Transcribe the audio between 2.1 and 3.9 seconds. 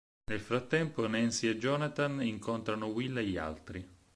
incontrano Will e gli altri.